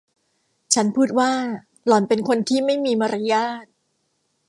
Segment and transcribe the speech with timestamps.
[0.73, 1.31] ฉันพูดว่า”
[1.87, 3.65] หล่อนเป็นคนที่ไม่มีมารยาท”